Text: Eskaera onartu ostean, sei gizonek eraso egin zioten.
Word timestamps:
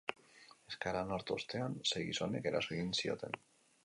Eskaera 0.69 1.03
onartu 1.09 1.35
ostean, 1.39 1.75
sei 1.89 2.01
gizonek 2.07 2.49
eraso 2.53 2.75
egin 2.79 2.91
zioten. 3.03 3.37